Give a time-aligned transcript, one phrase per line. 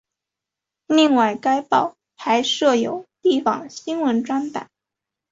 [0.87, 4.67] 另外该报还设有地方新闻专版。